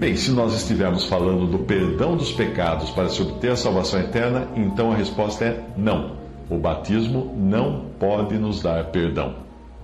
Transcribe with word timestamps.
Bem, 0.00 0.16
se 0.16 0.30
nós 0.30 0.54
estivermos 0.54 1.04
falando 1.04 1.46
do 1.46 1.58
perdão 1.58 2.16
dos 2.16 2.32
pecados 2.32 2.88
para 2.88 3.10
se 3.10 3.20
obter 3.20 3.50
a 3.50 3.56
salvação 3.56 4.00
eterna, 4.00 4.48
então 4.56 4.90
a 4.90 4.94
resposta 4.94 5.44
é 5.44 5.62
não. 5.76 6.16
O 6.48 6.56
batismo 6.56 7.34
não 7.36 7.84
pode 7.98 8.38
nos 8.38 8.62
dar 8.62 8.82
perdão. 8.86 9.34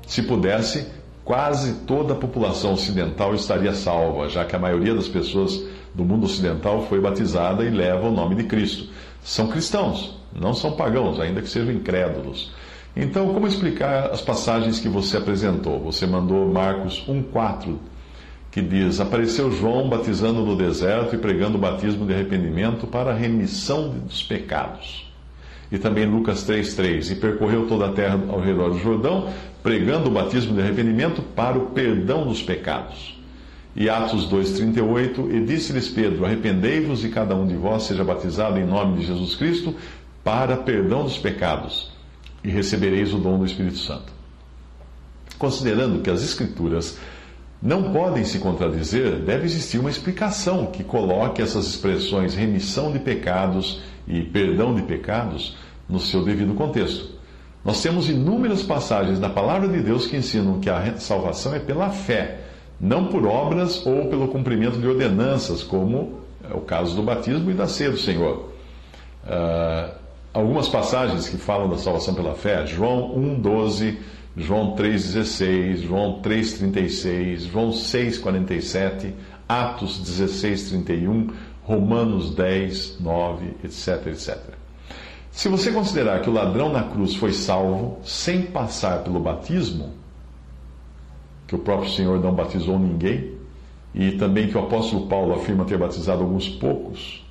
Se 0.07 0.23
pudesse, 0.23 0.87
quase 1.23 1.80
toda 1.80 2.15
a 2.15 2.16
população 2.16 2.73
ocidental 2.73 3.34
estaria 3.34 3.74
salva, 3.74 4.27
já 4.30 4.43
que 4.47 4.57
a 4.57 4.59
maioria 4.59 4.95
das 4.95 5.07
pessoas 5.07 5.62
do 5.95 6.02
mundo 6.02 6.24
ocidental 6.24 6.87
foi 6.88 6.98
batizada 6.98 7.62
e 7.62 7.69
leva 7.69 8.09
o 8.09 8.10
nome 8.10 8.37
de 8.37 8.45
Cristo. 8.45 8.88
São 9.23 9.48
cristãos, 9.48 10.19
não 10.35 10.54
são 10.54 10.73
pagãos, 10.73 11.21
ainda 11.21 11.43
que 11.43 11.48
sejam 11.51 11.74
incrédulos. 11.74 12.54
Então, 12.96 13.35
como 13.35 13.46
explicar 13.46 14.07
as 14.07 14.23
passagens 14.23 14.80
que 14.80 14.88
você 14.88 15.19
apresentou? 15.19 15.79
Você 15.80 16.07
mandou 16.07 16.51
Marcos 16.51 17.04
1,4 17.07 17.76
que 18.57 18.62
diz: 18.62 19.01
Apareceu 19.01 19.52
João 19.52 19.87
batizando 19.87 20.43
no 20.43 20.57
deserto 20.57 21.15
e 21.15 21.18
pregando 21.18 21.59
o 21.59 21.60
batismo 21.60 22.07
de 22.07 22.15
arrependimento 22.15 22.87
para 22.87 23.10
a 23.10 23.15
remissão 23.15 23.90
dos 23.90 24.23
pecados. 24.23 25.13
E 25.71 25.76
também 25.76 26.07
Lucas 26.07 26.43
3,3: 26.48 27.13
E 27.13 27.15
percorreu 27.16 27.66
toda 27.66 27.85
a 27.85 27.93
terra 27.93 28.18
ao 28.30 28.40
redor 28.40 28.71
do 28.71 28.79
Jordão, 28.79 29.30
pregando 29.63 30.09
o 30.09 30.10
batismo 30.10 30.54
de 30.54 30.63
arrependimento 30.63 31.21
para 31.21 31.59
o 31.59 31.66
perdão 31.66 32.26
dos 32.26 32.43
pecados. 32.43 33.21
E 33.76 33.90
Atos 33.90 34.26
2,38: 34.26 35.35
E 35.35 35.45
disse-lhes 35.45 35.88
Pedro: 35.88 36.24
Arrependei-vos 36.24 37.04
e 37.04 37.10
cada 37.10 37.37
um 37.37 37.46
de 37.46 37.57
vós 37.57 37.82
seja 37.82 38.02
batizado 38.04 38.59
em 38.59 38.65
nome 38.65 39.01
de 39.01 39.07
Jesus 39.07 39.35
Cristo 39.35 39.74
para 40.24 40.57
perdão 40.57 41.04
dos 41.04 41.18
pecados, 41.18 41.93
e 42.43 42.48
recebereis 42.48 43.13
o 43.13 43.18
dom 43.18 43.38
do 43.38 43.45
Espírito 43.45 43.76
Santo. 43.76 44.16
Considerando 45.38 46.01
que 46.01 46.09
as 46.09 46.23
Escrituras 46.23 46.98
não 47.62 47.93
podem 47.93 48.24
se 48.24 48.38
contradizer, 48.38 49.21
deve 49.21 49.45
existir 49.45 49.79
uma 49.79 49.90
explicação 49.90 50.66
que 50.66 50.85
coloque 50.85 51.40
essas 51.40 51.66
expressões 51.66 52.35
remissão 52.35 52.93
de 52.93 52.98
pecados 52.98 53.80
e 54.07 54.23
perdão 54.23 54.74
de 54.74 54.82
pecados 54.82 55.57
no 55.88 55.98
seu 55.98 56.23
devido 56.23 56.54
contexto. 56.54 57.16
Nós 57.65 57.82
temos 57.82 58.09
inúmeras 58.09 58.63
passagens 58.63 59.18
da 59.18 59.29
palavra 59.29 59.68
de 59.68 59.80
Deus 59.80 60.07
que 60.07 60.16
ensinam 60.16 60.60
que 60.60 60.71
a 60.71 60.96
salvação 60.98 61.54
é 61.54 61.59
pela 61.59 61.90
fé, 61.90 62.40
não 62.80 63.07
por 63.07 63.26
obras 63.26 63.85
ou 63.85 64.06
pelo 64.06 64.28
cumprimento 64.28 64.78
de 64.78 64.87
ordenanças, 64.87 65.62
como 65.62 66.20
é 66.48 66.54
o 66.54 66.60
caso 66.60 66.94
do 66.94 67.03
batismo 67.03 67.50
e 67.50 67.54
da 67.54 67.66
ceia 67.66 67.91
do 67.91 67.98
Senhor. 67.98 68.50
Uh, 69.25 69.91
algumas 70.32 70.69
passagens 70.69 71.28
que 71.28 71.37
falam 71.37 71.69
da 71.69 71.78
salvação 71.78 72.14
pela 72.14 72.34
fé, 72.34 72.64
João 72.66 73.19
1,12 73.19 73.97
João 74.36 74.76
3,16, 74.76 75.76
João 75.78 76.20
3,36, 76.20 77.38
João 77.50 77.70
6,47, 77.70 79.14
Atos 79.48 79.98
16,31, 80.02 81.32
Romanos 81.62 82.34
10, 82.34 83.00
9, 83.00 83.54
etc, 83.64 84.06
etc. 84.08 84.38
Se 85.30 85.48
você 85.48 85.72
considerar 85.72 86.20
que 86.20 86.28
o 86.28 86.32
ladrão 86.32 86.70
na 86.70 86.82
cruz 86.82 87.14
foi 87.14 87.32
salvo 87.32 87.98
sem 88.04 88.42
passar 88.42 89.02
pelo 89.02 89.19
batismo, 89.20 89.94
que 91.46 91.54
o 91.54 91.58
próprio 91.58 91.91
Senhor 91.91 92.20
não 92.20 92.34
batizou 92.34 92.78
ninguém, 92.78 93.36
e 93.94 94.12
também 94.12 94.48
que 94.48 94.56
o 94.56 94.60
apóstolo 94.60 95.06
Paulo 95.06 95.34
afirma 95.34 95.64
ter 95.64 95.78
batizado 95.78 96.22
alguns 96.22 96.46
poucos, 96.48 97.25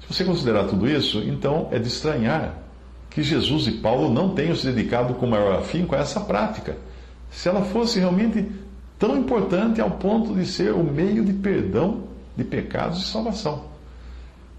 se 0.00 0.12
você 0.12 0.24
considerar 0.24 0.64
tudo 0.64 0.88
isso, 0.88 1.20
então 1.20 1.68
é 1.70 1.78
de 1.78 1.86
estranhar 1.86 2.69
que 3.10 3.22
Jesus 3.22 3.66
e 3.66 3.72
Paulo 3.72 4.12
não 4.12 4.30
tenham 4.30 4.54
se 4.54 4.70
dedicado 4.70 5.14
com 5.14 5.26
maior 5.26 5.58
afinco 5.58 5.94
a 5.94 5.98
essa 5.98 6.20
prática. 6.20 6.76
Se 7.30 7.48
ela 7.48 7.62
fosse 7.62 7.98
realmente 7.98 8.46
tão 8.98 9.18
importante 9.18 9.80
ao 9.80 9.90
ponto 9.90 10.34
de 10.34 10.46
ser 10.46 10.72
o 10.72 10.84
meio 10.84 11.24
de 11.24 11.32
perdão 11.32 12.04
de 12.36 12.44
pecados 12.44 13.02
e 13.02 13.06
salvação. 13.06 13.64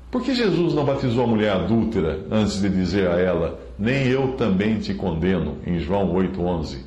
Por 0.10 0.24
que 0.24 0.36
Jesus 0.36 0.74
não 0.74 0.84
batizou 0.84 1.24
a 1.24 1.28
mulher 1.28 1.54
adúltera 1.54 2.20
antes 2.30 2.60
de 2.60 2.68
dizer 2.68 3.08
a 3.08 3.18
ela, 3.18 3.60
nem 3.80 4.08
eu 4.08 4.34
também 4.34 4.78
te 4.78 4.94
condeno, 4.94 5.58
em 5.66 5.80
João 5.80 6.14
8,11? 6.14 6.80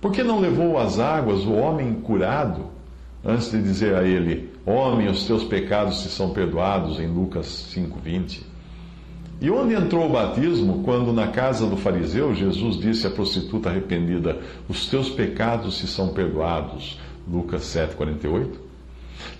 Por 0.00 0.12
que 0.12 0.24
não 0.24 0.40
levou 0.40 0.78
às 0.78 0.98
águas 0.98 1.44
o 1.44 1.52
homem 1.52 1.94
curado 1.94 2.66
antes 3.24 3.50
de 3.50 3.62
dizer 3.62 3.94
a 3.94 4.02
ele, 4.02 4.50
homem, 4.66 5.08
os 5.08 5.24
teus 5.24 5.44
pecados 5.44 6.02
te 6.02 6.08
são 6.08 6.30
perdoados, 6.30 6.98
em 6.98 7.06
Lucas 7.06 7.46
5,20? 7.74 8.42
E 9.40 9.50
onde 9.50 9.74
entrou 9.74 10.06
o 10.06 10.12
batismo 10.12 10.82
quando 10.84 11.12
na 11.12 11.28
casa 11.28 11.66
do 11.66 11.76
fariseu 11.76 12.34
Jesus 12.34 12.76
disse 12.76 13.06
à 13.06 13.10
prostituta 13.10 13.70
arrependida: 13.70 14.40
Os 14.68 14.88
teus 14.88 15.08
pecados 15.08 15.78
se 15.78 15.86
são 15.86 16.08
perdoados? 16.08 16.98
Lucas 17.30 17.62
7,48. 17.62 18.68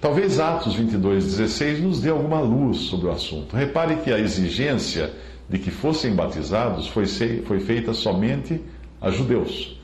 Talvez 0.00 0.38
Atos 0.38 0.76
22,16 0.76 1.80
nos 1.80 2.00
dê 2.00 2.10
alguma 2.10 2.40
luz 2.40 2.78
sobre 2.82 3.06
o 3.08 3.10
assunto. 3.10 3.56
Repare 3.56 3.96
que 3.96 4.12
a 4.12 4.18
exigência 4.18 5.12
de 5.48 5.58
que 5.58 5.70
fossem 5.70 6.14
batizados 6.14 6.86
foi, 6.88 7.06
foi 7.06 7.60
feita 7.60 7.92
somente 7.92 8.60
a 9.00 9.10
judeus. 9.10 9.80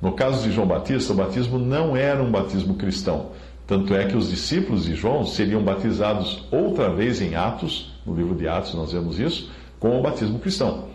No 0.00 0.12
caso 0.12 0.42
de 0.44 0.52
João 0.52 0.66
Batista, 0.66 1.12
o 1.12 1.16
batismo 1.16 1.58
não 1.58 1.96
era 1.96 2.22
um 2.22 2.30
batismo 2.30 2.74
cristão. 2.74 3.30
Tanto 3.66 3.94
é 3.94 4.04
que 4.06 4.16
os 4.16 4.30
discípulos 4.30 4.84
de 4.84 4.94
João 4.94 5.26
seriam 5.26 5.62
batizados 5.62 6.46
outra 6.50 6.90
vez 6.90 7.20
em 7.20 7.34
Atos, 7.34 7.97
no 8.08 8.16
livro 8.16 8.34
de 8.34 8.48
Atos 8.48 8.74
nós 8.74 8.92
vemos 8.92 9.18
isso, 9.18 9.50
com 9.78 9.98
o 9.98 10.02
batismo 10.02 10.38
cristão. 10.38 10.88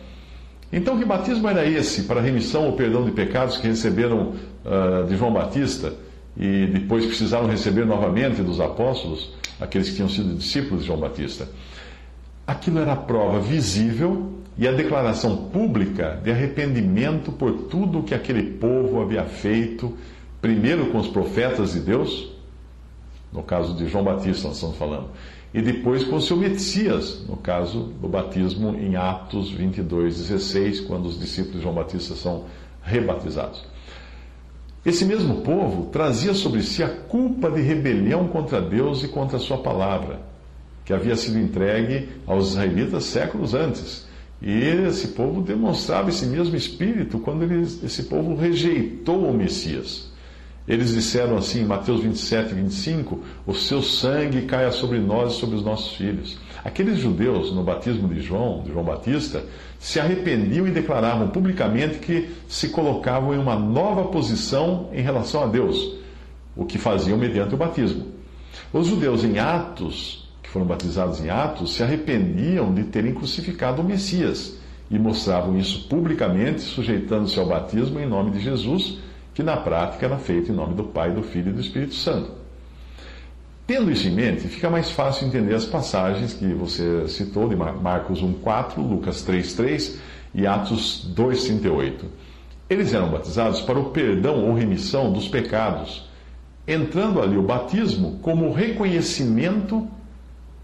Então, 0.72 0.97
que 0.97 1.06
batismo 1.06 1.47
era 1.47 1.66
esse 1.66 2.03
para 2.03 2.19
a 2.19 2.24
remissão 2.24 2.66
ou 2.66 2.74
perdão 2.74 3.06
de 3.06 3.12
pecados 3.12 3.57
que 3.57 3.68
receberam 3.68 4.34
uh, 4.66 5.07
de 5.07 5.16
João 5.16 5.31
Batista 5.31 5.94
e 6.35 6.66
depois 6.66 7.06
precisaram 7.06 7.47
receber 7.47 7.85
novamente 7.85 8.41
dos 8.41 8.59
apóstolos, 8.59 9.34
aqueles 9.62 9.90
que 9.90 9.96
tinham 9.96 10.09
sido 10.09 10.35
discípulos 10.35 10.81
de 10.81 10.88
João 10.88 11.00
Batista? 11.00 11.47
Aquilo 12.46 12.79
era 12.79 12.94
a 12.94 12.97
prova 12.97 13.40
visível 13.40 14.34
e 14.57 14.68
a 14.68 14.72
declaração 14.72 15.38
pública 15.38 16.19
de 16.24 16.31
arrependimento 16.31 17.31
por 17.31 17.53
tudo 17.69 18.00
o 18.00 18.03
que 18.03 18.16
aquele 18.16 18.44
povo 18.44 19.00
havia 19.00 19.24
feito, 19.24 19.95
primeiro 20.41 20.88
com 20.88 20.97
os 20.97 21.07
profetas 21.07 21.74
de 21.74 21.80
Deus 21.80 22.34
no 23.34 23.41
caso 23.41 23.74
de 23.75 23.88
João 23.88 24.03
Batista, 24.03 24.47
nós 24.47 24.57
estamos 24.57 24.78
falando. 24.78 25.09
E 25.53 25.62
depois 25.62 26.03
com 26.03 26.16
o 26.16 26.22
seu 26.22 26.36
Messias, 26.36 27.24
no 27.28 27.38
caso 27.38 27.94
do 28.02 28.08
batismo 28.08 28.75
em 28.75 28.96
Atos 28.96 29.52
22, 29.52 30.18
16, 30.18 30.80
quando 30.81 31.06
os 31.06 31.19
discípulos 31.19 31.58
de 31.58 31.62
João 31.62 31.75
Batista 31.75 32.16
são 32.16 32.46
rebatizados. 32.81 33.63
Esse 34.84 35.06
mesmo 35.06 35.42
povo 35.42 35.86
trazia 35.92 36.34
sobre 36.34 36.63
si 36.63 36.81
a 36.81 36.90
culpa 36.90 37.52
de 37.52 37.62
rebelião 37.62 38.28
contra 38.28 38.59
Deus 38.59 39.04
e 39.04 39.07
contra 39.07 39.38
a 39.38 39.39
sua 39.39 39.60
palavra, 39.60 40.22
que 40.83 40.92
havia 40.92 41.16
sido 41.16 41.38
entregue 41.38 42.10
aos 42.25 42.50
israelitas 42.50 43.06
séculos 43.06 43.54
antes. 43.54 44.07
E 44.42 44.51
esse 44.51 45.10
povo 45.10 45.42
demonstrava 45.42 46.10
esse 46.10 46.25
mesmo 46.25 46.56
espírito 46.56 47.19
quando 47.19 47.44
esse 47.86 48.04
povo 48.04 48.36
rejeitou 48.36 49.30
o 49.30 49.33
Messias. 49.33 50.12
Eles 50.68 50.94
disseram 50.94 51.36
assim 51.38 51.62
em 51.62 51.65
Mateus 51.65 52.01
27, 52.01 52.54
25: 52.54 53.19
O 53.45 53.54
seu 53.54 53.81
sangue 53.81 54.44
caia 54.44 54.71
sobre 54.71 54.98
nós 54.98 55.33
e 55.33 55.36
sobre 55.36 55.57
os 55.57 55.63
nossos 55.63 55.94
filhos. 55.95 56.38
Aqueles 56.63 57.00
judeus, 57.00 57.51
no 57.54 57.63
batismo 57.63 58.07
de 58.07 58.21
João, 58.21 58.63
de 58.63 58.71
João 58.71 58.86
Batista, 58.86 59.44
se 59.77 60.00
arrependiam 60.00 60.65
e 60.65 60.71
declaravam 60.71 61.27
publicamente 61.27 62.00
que 62.00 62.30
se 62.48 62.69
colocavam 62.69 63.33
em 63.33 63.38
uma 63.38 63.57
nova 63.57 64.06
posição 64.06 64.89
em 64.94 65.01
relação 65.01 65.44
a 65.44 65.48
Deus, 65.48 65.95
o 66.56 66.63
que 66.63 66.77
faziam 66.77 67.18
mediante 67.18 67.54
o 67.54 67.57
batismo. 67.57 68.07
Os 68.71 68.88
judeus 68.88 69.25
em 69.25 69.39
Atos, 69.39 70.30
que 70.42 70.50
foram 70.50 70.65
batizados 70.65 71.19
em 71.19 71.30
Atos, 71.30 71.74
se 71.74 71.83
arrependiam 71.83 72.74
de 72.74 72.86
terem 72.86 73.13
crucificado 73.13 73.81
o 73.81 73.86
Messias 73.86 74.57
e 74.89 74.98
mostravam 74.98 75.57
isso 75.57 75.89
publicamente, 75.89 76.62
sujeitando-se 76.62 77.38
ao 77.38 77.48
batismo 77.48 78.00
em 78.00 78.07
nome 78.07 78.31
de 78.31 78.39
Jesus 78.39 79.00
que 79.33 79.41
na 79.41 79.57
prática 79.57 80.06
era 80.06 80.18
feito 80.18 80.51
em 80.51 80.56
nome 80.56 80.75
do 80.75 80.83
Pai, 80.83 81.12
do 81.12 81.24
Filho 81.24 81.50
e 81.50 81.53
do 81.53 81.62
Espírito 81.62 81.95
Santo. 81.95 82.31
Tendo 83.65 83.89
isso 83.89 84.07
em 84.07 84.12
mente, 84.12 84.47
fica 84.47 84.69
mais 84.69 84.91
fácil 84.91 85.25
entender 85.25 85.56
as 85.56 85.65
passagens 85.65 86.33
que 86.33 86.45
você 86.53 87.07
citou 87.07 87.47
de 87.47 87.56
Marcos 87.56 88.21
1,4, 88.21 88.77
Lucas 88.77 89.25
3,3 89.25 89.95
e 90.35 90.45
Atos 90.45 91.09
2,38. 91.15 92.06
Eles 92.69 92.94
eram 92.94 93.09
batizados 93.09 93.62
para 93.62 93.80
o 93.80 93.91
perdão 93.91 94.45
ou 94.45 94.53
remissão 94.53 95.13
dos 95.13 95.27
pecados, 95.27 96.09
entrando 96.68 97.21
ali 97.21 97.38
o 97.38 97.41
batismo 97.41 98.19
como 98.21 98.51
reconhecimento 98.51 99.88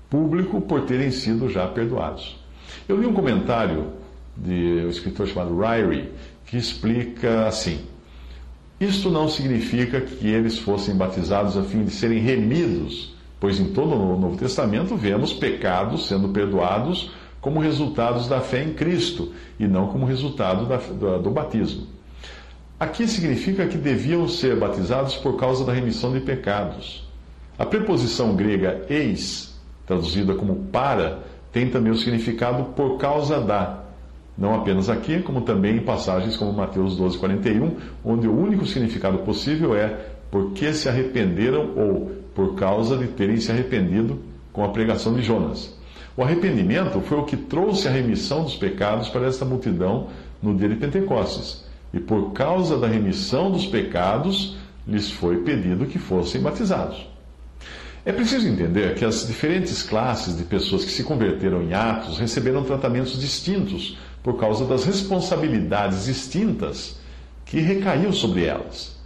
público 0.09 0.59
por 0.59 0.81
terem 0.81 1.11
sido 1.11 1.49
já 1.49 1.67
perdoados. 1.67 2.37
Eu 2.87 2.99
li 2.99 3.05
um 3.05 3.13
comentário 3.13 3.93
de 4.35 4.83
um 4.85 4.89
escritor 4.89 5.27
chamado 5.27 5.57
Ryrie 5.57 6.11
que 6.45 6.57
explica 6.57 7.47
assim. 7.47 7.79
Isto 8.79 9.09
não 9.09 9.27
significa 9.27 9.99
que 9.99 10.27
eles 10.27 10.57
fossem 10.57 10.95
batizados 10.95 11.57
a 11.57 11.63
fim 11.63 11.83
de 11.83 11.91
serem 11.91 12.19
remidos, 12.19 13.13
pois 13.39 13.59
em 13.59 13.73
todo 13.73 13.93
o 13.93 14.17
Novo 14.17 14.37
Testamento 14.37 14.95
vemos 14.95 15.33
pecados 15.33 16.07
sendo 16.07 16.29
perdoados 16.29 17.11
como 17.41 17.59
resultados 17.59 18.27
da 18.27 18.39
fé 18.39 18.63
em 18.63 18.73
Cristo 18.73 19.33
e 19.59 19.67
não 19.67 19.87
como 19.87 20.05
resultado 20.05 20.65
da, 20.65 20.77
do, 20.77 21.23
do 21.23 21.29
batismo. 21.29 21.87
Aqui 22.79 23.07
significa 23.07 23.67
que 23.67 23.77
deviam 23.77 24.27
ser 24.27 24.57
batizados 24.57 25.15
por 25.15 25.35
causa 25.35 25.65
da 25.65 25.73
remissão 25.73 26.13
de 26.13 26.21
pecados. 26.21 27.05
A 27.57 27.65
preposição 27.65 28.37
grega 28.37 28.85
eis, 28.89 29.53
traduzida 29.85 30.33
como 30.35 30.55
para, 30.71 31.19
tem 31.51 31.69
também 31.69 31.91
o 31.91 31.97
significado 31.97 32.63
por 32.75 32.97
causa 32.97 33.41
da. 33.41 33.83
Não 34.39 34.55
apenas 34.55 34.89
aqui, 34.89 35.21
como 35.21 35.41
também 35.41 35.75
em 35.75 35.81
passagens 35.81 36.37
como 36.37 36.53
Mateus 36.53 36.95
12, 36.95 37.17
41, 37.17 37.75
onde 38.05 38.25
o 38.25 38.39
único 38.39 38.65
significado 38.65 39.17
possível 39.19 39.75
é 39.75 39.97
porque 40.31 40.71
se 40.73 40.87
arrependeram 40.87 41.73
ou 41.75 42.11
por 42.33 42.55
causa 42.55 42.95
de 42.97 43.07
terem 43.07 43.37
se 43.37 43.51
arrependido 43.51 44.17
com 44.53 44.63
a 44.63 44.69
pregação 44.69 45.13
de 45.13 45.21
Jonas. 45.21 45.77
O 46.15 46.23
arrependimento 46.23 47.01
foi 47.01 47.17
o 47.17 47.25
que 47.25 47.35
trouxe 47.35 47.89
a 47.89 47.91
remissão 47.91 48.43
dos 48.43 48.55
pecados 48.55 49.09
para 49.09 49.27
esta 49.27 49.43
multidão 49.43 50.07
no 50.41 50.55
dia 50.55 50.69
de 50.69 50.75
Pentecostes. 50.75 51.65
E 51.93 51.99
por 51.99 52.31
causa 52.31 52.77
da 52.77 52.87
remissão 52.87 53.51
dos 53.51 53.65
pecados, 53.65 54.55
lhes 54.87 55.11
foi 55.11 55.37
pedido 55.43 55.85
que 55.85 55.99
fossem 55.99 56.39
batizados. 56.41 57.08
É 58.05 58.13
preciso 58.13 58.47
entender 58.47 58.95
que 58.95 59.03
as 59.03 59.27
diferentes 59.27 59.83
classes 59.83 60.37
de 60.37 60.43
pessoas 60.43 60.85
que 60.85 60.91
se 60.91 61.03
converteram 61.03 61.61
em 61.61 61.73
Atos 61.73 62.17
receberam 62.17 62.63
tratamentos 62.63 63.19
distintos 63.19 63.97
por 64.23 64.39
causa 64.39 64.65
das 64.65 64.85
responsabilidades 64.85 66.05
distintas 66.05 66.99
que 67.45 67.59
recaiu 67.59 68.13
sobre 68.13 68.45
elas. 68.45 68.97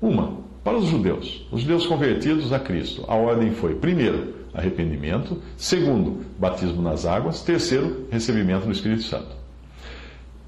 Uma, 0.00 0.38
para 0.62 0.76
os 0.76 0.86
judeus, 0.86 1.46
os 1.50 1.62
judeus 1.62 1.86
convertidos 1.86 2.52
a 2.52 2.58
Cristo, 2.58 3.04
a 3.08 3.14
ordem 3.14 3.50
foi: 3.52 3.74
primeiro, 3.74 4.34
arrependimento, 4.54 5.42
segundo, 5.56 6.24
batismo 6.38 6.80
nas 6.80 7.04
águas, 7.04 7.42
terceiro, 7.42 8.06
recebimento 8.10 8.66
do 8.66 8.72
Espírito 8.72 9.02
Santo. 9.02 9.42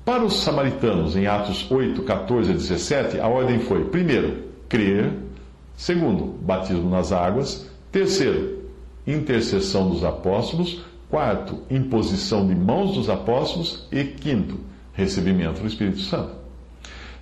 Para 0.05 0.23
os 0.23 0.43
samaritanos, 0.43 1.17
em 1.17 1.27
Atos 1.27 1.69
8, 1.71 2.03
14 2.03 2.51
a 2.51 2.55
17, 2.55 3.19
a 3.19 3.27
ordem 3.27 3.59
foi: 3.59 3.87
primeiro, 3.87 4.45
crer, 4.69 5.13
segundo, 5.77 6.39
batismo 6.43 6.89
nas 6.89 7.13
águas, 7.13 7.69
terceiro, 7.91 8.65
intercessão 9.07 9.91
dos 9.91 10.05
apóstolos, 10.05 10.85
Quarto, 11.15 11.61
imposição 11.71 12.45
de 12.45 12.57
mãos 12.57 12.95
dos 12.95 13.09
apóstolos. 13.09 13.87
E 13.93 14.03
quinto, 14.03 14.59
recebimento 14.93 15.61
do 15.61 15.67
Espírito 15.69 16.01
Santo. 16.01 16.33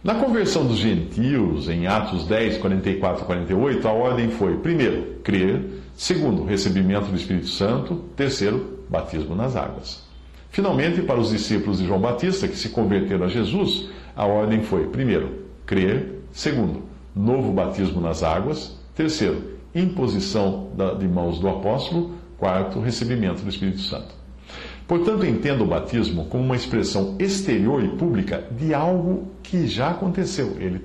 Na 0.03 0.15
conversão 0.15 0.67
dos 0.67 0.79
gentios, 0.79 1.69
em 1.69 1.87
Atos 1.87 2.27
10, 2.27 2.57
44 2.57 3.23
e 3.23 3.27
48, 3.27 3.87
a 3.87 3.93
ordem 3.93 4.31
foi: 4.31 4.57
primeiro, 4.57 5.17
crer, 5.23 5.63
segundo, 5.95 6.43
recebimento 6.43 7.09
do 7.09 7.17
Espírito 7.17 7.49
Santo, 7.49 7.97
terceiro, 8.17 8.79
batismo 8.89 9.35
nas 9.35 9.57
águas. 9.57 10.03
Finalmente, 10.51 11.03
para 11.03 11.21
os 11.21 11.29
discípulos 11.29 11.79
de 11.79 11.87
João 11.87 12.01
Batista 12.01 12.49
que 12.49 12.57
se 12.57 12.71
converteram 12.71 13.27
a 13.27 13.29
Jesus, 13.29 13.91
a 14.17 14.25
ordem 14.25 14.63
foi: 14.63 14.87
primeiro, 14.87 15.45
crer, 15.67 16.21
segundo, 16.33 16.83
novo 17.15 17.53
batismo 17.53 18.01
nas 18.01 18.23
águas, 18.23 18.77
terceiro, 18.95 19.59
imposição 19.75 20.69
de 20.99 21.07
mãos 21.07 21.39
do 21.39 21.49
apóstolo, 21.49 22.23
Quarto, 22.39 22.81
recebimento 22.81 23.43
do 23.43 23.49
Espírito 23.49 23.79
Santo. 23.83 24.13
Portanto, 24.89 25.25
entenda 25.25 25.63
o 25.63 25.67
batismo 25.67 26.25
como 26.25 26.43
uma 26.43 26.57
expressão 26.57 27.15
exterior 27.21 27.85
e 27.85 27.89
pública 27.91 28.45
de 28.51 28.75
algo 28.75 29.29
que 29.45 29.69
já 29.69 29.91
aconteceu. 29.91 30.57
Ele, 30.59 30.85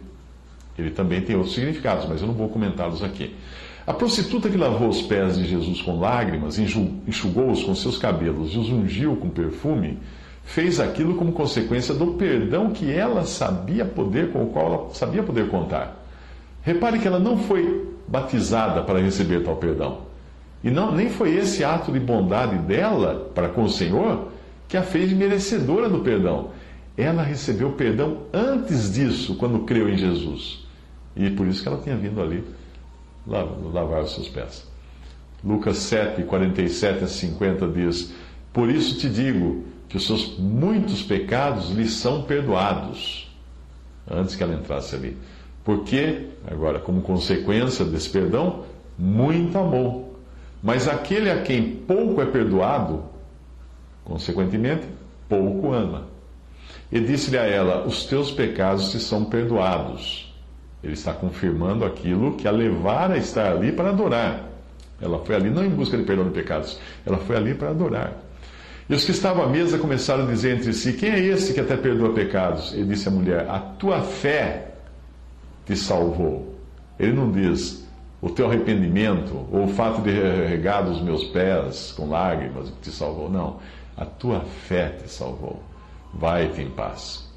ele 0.77 0.91
também 0.91 1.19
tem 1.21 1.35
outros 1.35 1.55
significados, 1.55 2.05
mas 2.07 2.21
eu 2.21 2.27
não 2.27 2.35
vou 2.35 2.47
comentá-los 2.47 3.03
aqui. 3.03 3.35
A 3.87 3.93
prostituta 3.93 4.49
que 4.49 4.55
lavou 4.55 4.87
os 4.87 5.01
pés 5.01 5.35
de 5.35 5.47
Jesus 5.47 5.81
com 5.81 5.99
lágrimas, 5.99 6.59
enxugou-os 6.59 7.63
com 7.63 7.73
seus 7.73 7.97
cabelos 7.97 8.53
e 8.53 8.57
os 8.59 8.69
ungiu 8.69 9.15
com 9.15 9.29
perfume, 9.29 9.97
fez 10.43 10.79
aquilo 10.79 11.15
como 11.15 11.31
consequência 11.31 11.95
do 11.95 12.13
perdão 12.13 12.69
que 12.69 12.91
ela 12.91 13.25
sabia 13.25 13.83
poder, 13.83 14.31
com 14.31 14.43
o 14.43 14.49
qual 14.49 14.65
ela 14.65 14.89
sabia 14.93 15.23
poder 15.23 15.49
contar. 15.49 16.06
Repare 16.67 16.99
que 16.99 17.07
ela 17.07 17.17
não 17.17 17.37
foi 17.37 17.93
batizada 18.09 18.83
para 18.83 18.99
receber 18.99 19.41
tal 19.41 19.55
perdão. 19.55 20.01
E 20.61 20.69
não, 20.69 20.93
nem 20.93 21.09
foi 21.09 21.33
esse 21.33 21.63
ato 21.63 21.93
de 21.93 21.99
bondade 21.99 22.57
dela 22.57 23.31
para 23.33 23.47
com 23.47 23.63
o 23.63 23.69
Senhor 23.69 24.33
que 24.67 24.75
a 24.75 24.83
fez 24.83 25.13
merecedora 25.13 25.87
do 25.87 25.99
perdão. 25.99 26.49
Ela 26.97 27.23
recebeu 27.23 27.71
perdão 27.71 28.23
antes 28.33 28.91
disso, 28.91 29.35
quando 29.35 29.59
creu 29.59 29.87
em 29.87 29.95
Jesus. 29.95 30.67
E 31.15 31.29
por 31.29 31.47
isso 31.47 31.61
que 31.61 31.69
ela 31.69 31.81
tinha 31.81 31.95
vindo 31.95 32.21
ali 32.21 32.43
lavar 33.25 34.01
os 34.01 34.13
seus 34.13 34.27
pés. 34.27 34.69
Lucas 35.41 35.77
7, 35.77 36.23
47 36.23 37.05
a 37.05 37.07
50 37.07 37.65
diz: 37.69 38.13
Por 38.51 38.69
isso 38.69 38.99
te 38.99 39.07
digo 39.07 39.63
que 39.87 39.95
os 39.95 40.05
seus 40.05 40.37
muitos 40.37 41.01
pecados 41.01 41.69
lhe 41.69 41.87
são 41.87 42.23
perdoados. 42.23 43.33
Antes 44.05 44.35
que 44.35 44.43
ela 44.43 44.53
entrasse 44.53 44.93
ali. 44.93 45.15
Porque, 45.67 46.27
agora, 46.49 46.79
como 46.79 47.01
consequência 47.01 47.83
desse 47.83 48.09
perdão, 48.09 48.63
muito 48.97 49.57
amor. 49.57 50.05
Mas 50.63 50.87
aquele 50.87 51.29
a 51.29 51.41
quem 51.41 51.75
pouco 51.75 52.21
é 52.21 52.25
perdoado, 52.25 53.03
consequentemente, 54.05 54.87
pouco 55.27 55.73
ama. 55.73 56.05
E 56.89 57.01
disse-lhe 57.01 57.37
a 57.37 57.43
ela: 57.43 57.85
Os 57.85 58.05
teus 58.05 58.31
pecados 58.31 58.91
te 58.91 58.99
são 58.99 59.25
perdoados. 59.25 60.33
Ele 60.81 60.93
está 60.93 61.11
confirmando 61.11 61.83
aquilo 61.83 62.37
que 62.37 62.47
a 62.47 62.51
levara 62.51 63.15
a 63.15 63.17
estar 63.17 63.51
ali 63.51 63.73
para 63.73 63.89
adorar. 63.89 64.47
Ela 65.01 65.19
foi 65.19 65.35
ali 65.35 65.49
não 65.49 65.65
em 65.65 65.69
busca 65.69 65.97
de 65.97 66.03
perdão 66.03 66.29
de 66.29 66.31
pecados, 66.31 66.79
ela 67.05 67.17
foi 67.17 67.35
ali 67.35 67.53
para 67.53 67.71
adorar. 67.71 68.13
E 68.89 68.95
os 68.95 69.03
que 69.03 69.11
estavam 69.11 69.43
à 69.43 69.49
mesa 69.49 69.77
começaram 69.77 70.23
a 70.23 70.27
dizer 70.27 70.55
entre 70.55 70.71
si: 70.71 70.93
Quem 70.93 71.09
é 71.09 71.19
esse 71.19 71.53
que 71.53 71.59
até 71.59 71.75
perdoa 71.75 72.13
pecados? 72.13 72.73
Ele 72.73 72.85
disse 72.85 73.09
à 73.09 73.11
mulher: 73.11 73.49
A 73.49 73.59
tua 73.59 74.01
fé 74.01 74.76
te 75.67 75.75
salvou. 75.75 76.55
Ele 76.97 77.13
não 77.13 77.31
diz: 77.31 77.85
o 78.21 78.29
teu 78.29 78.47
arrependimento, 78.47 79.45
ou 79.51 79.65
o 79.65 79.67
fato 79.67 80.01
de 80.01 80.11
regar 80.11 80.87
os 80.87 81.01
meus 81.01 81.25
pés 81.25 81.93
com 81.95 82.09
lágrimas 82.09 82.73
te 82.81 82.89
salvou. 82.89 83.29
Não, 83.29 83.57
a 83.95 84.05
tua 84.05 84.39
fé 84.39 84.89
te 84.89 85.11
salvou. 85.11 85.61
Vai-te 86.13 86.61
em 86.61 86.69
paz. 86.69 87.27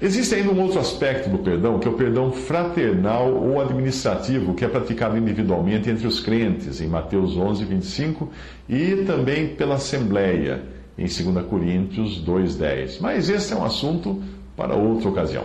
Existe 0.00 0.34
ainda 0.34 0.52
um 0.52 0.60
outro 0.60 0.78
aspecto 0.78 1.30
do 1.30 1.38
perdão, 1.38 1.78
que 1.78 1.88
é 1.88 1.90
o 1.90 1.94
perdão 1.94 2.30
fraternal 2.30 3.32
ou 3.32 3.60
administrativo, 3.60 4.52
que 4.54 4.62
é 4.62 4.68
praticado 4.68 5.16
individualmente 5.16 5.88
entre 5.88 6.06
os 6.06 6.20
crentes, 6.20 6.82
em 6.82 6.86
Mateus 6.86 7.34
11, 7.34 7.64
25, 7.64 8.30
e 8.68 9.04
também 9.06 9.48
pela 9.48 9.76
Assembleia, 9.76 10.62
em 10.98 11.06
2 11.06 11.46
Coríntios 11.46 12.20
2, 12.20 12.56
10. 12.56 13.00
Mas 13.00 13.30
esse 13.30 13.54
é 13.54 13.56
um 13.56 13.64
assunto 13.64 14.22
para 14.54 14.74
outra 14.76 15.08
ocasião. 15.08 15.44